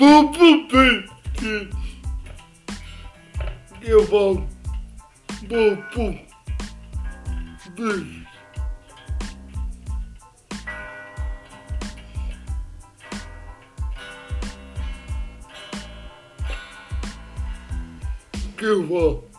[0.00, 1.68] Pupu Pete.
[3.82, 4.48] Eu vou.
[5.46, 6.18] Pupu.
[7.76, 8.26] Pete.
[18.56, 19.30] Que eu vou.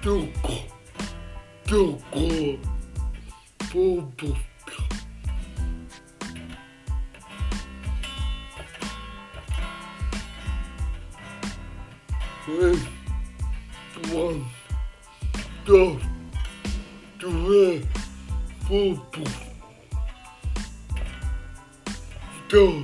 [0.00, 0.66] Tuco.
[1.66, 2.58] Tuco.
[3.70, 4.53] Pupu.
[12.44, 12.78] Three,
[14.12, 14.44] one,
[15.64, 15.98] go,
[17.18, 17.88] three,
[18.68, 19.00] four,
[22.50, 22.82] go,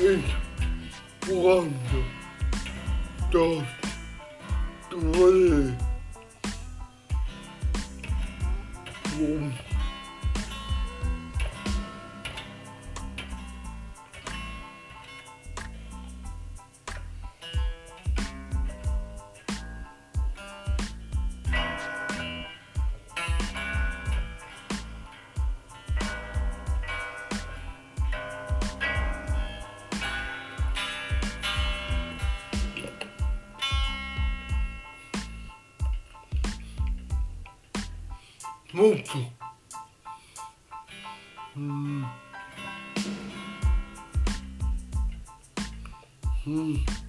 [0.00, 0.24] eight,
[1.28, 1.78] one,
[3.30, 3.64] go,
[4.90, 5.74] three,
[9.16, 9.77] one.
[38.74, 39.30] 목기
[41.56, 42.04] 음.
[46.46, 47.07] 음.